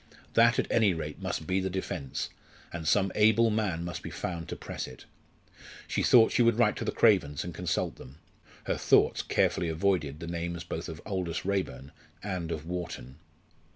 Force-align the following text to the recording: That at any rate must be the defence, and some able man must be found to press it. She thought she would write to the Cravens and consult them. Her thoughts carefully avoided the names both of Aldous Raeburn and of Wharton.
That 0.33 0.57
at 0.57 0.65
any 0.71 0.95
rate 0.95 1.21
must 1.21 1.45
be 1.45 1.59
the 1.59 1.69
defence, 1.69 2.31
and 2.73 2.87
some 2.87 3.11
able 3.13 3.51
man 3.51 3.85
must 3.85 4.01
be 4.01 4.09
found 4.09 4.49
to 4.49 4.55
press 4.55 4.87
it. 4.87 5.05
She 5.87 6.01
thought 6.01 6.31
she 6.31 6.41
would 6.41 6.57
write 6.57 6.75
to 6.77 6.83
the 6.83 6.91
Cravens 6.91 7.43
and 7.43 7.53
consult 7.53 7.97
them. 7.97 8.17
Her 8.63 8.77
thoughts 8.77 9.21
carefully 9.21 9.69
avoided 9.69 10.19
the 10.19 10.25
names 10.25 10.63
both 10.63 10.89
of 10.89 11.03
Aldous 11.05 11.45
Raeburn 11.45 11.91
and 12.23 12.51
of 12.51 12.65
Wharton. 12.65 13.17